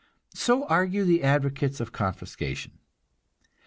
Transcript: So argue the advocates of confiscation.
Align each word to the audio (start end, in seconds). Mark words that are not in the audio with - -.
So 0.33 0.65
argue 0.65 1.03
the 1.03 1.21
advocates 1.21 1.79
of 1.79 1.91
confiscation. 1.91 2.79